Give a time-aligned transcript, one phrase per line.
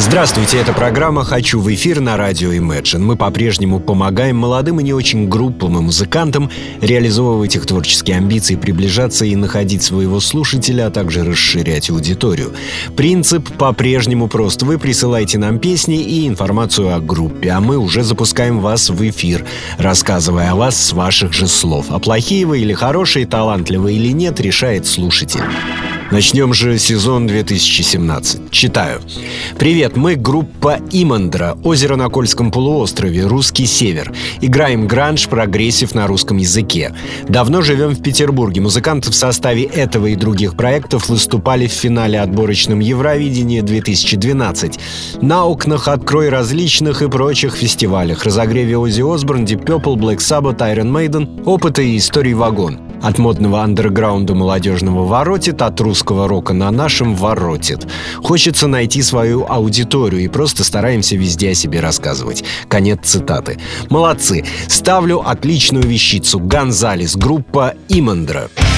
[0.00, 3.00] Здравствуйте, это программа «Хочу в эфир» на радио Imagine.
[3.00, 9.26] Мы по-прежнему помогаем молодым и не очень группам и музыкантам реализовывать их творческие амбиции, приближаться
[9.26, 12.54] и находить своего слушателя, а также расширять аудиторию.
[12.96, 14.62] Принцип по-прежнему прост.
[14.62, 19.44] Вы присылаете нам песни и информацию о группе, а мы уже запускаем вас в эфир,
[19.76, 21.86] рассказывая о вас с ваших же слов.
[21.90, 25.42] А плохие вы или хорошие, талантливые или нет, решает слушатель.
[26.10, 28.50] Начнем же сезон 2017.
[28.50, 29.00] Читаю.
[29.58, 34.12] Привет, мы группа Имандра, озеро на Кольском полуострове, русский север.
[34.40, 36.92] Играем гранж, прогрессив на русском языке.
[37.28, 38.60] Давно живем в Петербурге.
[38.60, 44.80] Музыканты в составе этого и других проектов выступали в финале отборочном Евровидения 2012.
[45.22, 48.24] На окнах «Открой» различных и прочих фестивалях.
[48.24, 52.89] Разогреве Оззи Осборн, Deep Purple, Black Sabbath, Iron Maiden, опыты и истории вагон.
[53.02, 57.86] От модного андерграунда молодежного воротит, от русского рока на нашем воротит.
[58.22, 62.44] Хочется найти свою аудиторию и просто стараемся везде о себе рассказывать.
[62.68, 63.58] Конец цитаты.
[63.88, 64.44] Молодцы.
[64.68, 66.38] Ставлю отличную вещицу.
[66.40, 67.16] Гонзалес.
[67.16, 68.48] Группа Имандра.
[68.48, 68.69] Улица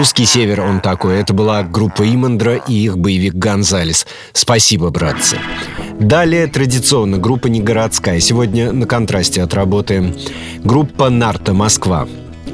[0.00, 1.20] Русский север он такой.
[1.20, 4.06] Это была группа Имандра и их боевик Гонзалес.
[4.32, 5.36] Спасибо, братцы.
[5.98, 8.18] Далее традиционно группа не городская.
[8.18, 10.16] Сегодня на контрасте отработаем.
[10.64, 12.08] Группа Нарта, Москва.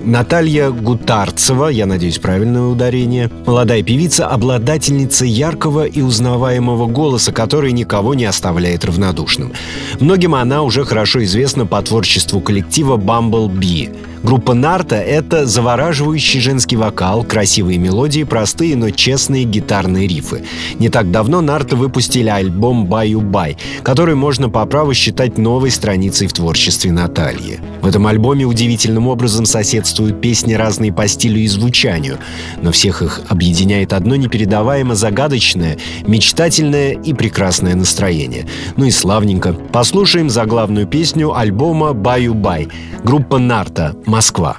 [0.05, 8.15] Наталья Гутарцева, я надеюсь, правильное ударение, молодая певица, обладательница яркого и узнаваемого голоса, который никого
[8.15, 9.53] не оставляет равнодушным.
[10.01, 13.97] Многим она уже хорошо известна по творчеству коллектива Bumblebee.
[14.27, 20.43] Группа «Нарта»— это завораживающий женский вокал, красивые мелодии, простые, но честные гитарные рифы.
[20.81, 26.27] Не так давно «Нарта» выпустили альбом «Баю Бай», который можно по праву считать новой страницей
[26.27, 27.61] в творчестве Натальи.
[27.83, 32.19] В этом альбоме удивительным образом соседствуют песни разные по стилю и звучанию,
[32.61, 38.49] но всех их объединяет одно непередаваемо загадочное, мечтательное и прекрасное настроение.
[38.77, 39.53] Ну и славненько.
[39.53, 42.67] Послушаем заглавную песню альбома «Баю Бай»
[43.07, 44.57] группа «Нарта», Москва.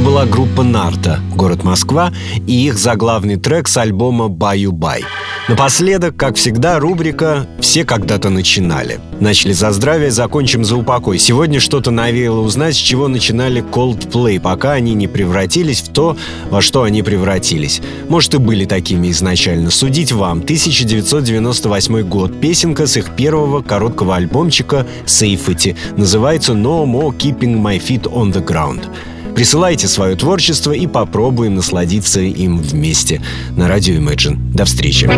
[0.00, 2.10] Это была группа «Нарта», город Москва,
[2.46, 5.04] и их заглавный трек с альбома «Баю-бай».
[5.46, 8.98] Напоследок, как всегда, рубрика «Все когда-то начинали».
[9.20, 11.18] Начали за здравие, закончим за упокой.
[11.18, 16.16] Сегодня что-то навеяло узнать, с чего начинали Coldplay, пока они не превратились в то,
[16.48, 17.82] во что они превратились.
[18.08, 19.68] Может, и были такими изначально.
[19.70, 20.38] Судить вам.
[20.38, 22.40] 1998 год.
[22.40, 25.76] Песенка с их первого короткого альбомчика «Safety».
[25.98, 28.88] Называется «No More Keeping My Feet on the Ground».
[29.40, 33.22] Присылайте свое творчество и попробуем насладиться им вместе
[33.56, 34.36] на радио Imagine.
[34.52, 35.08] До встречи.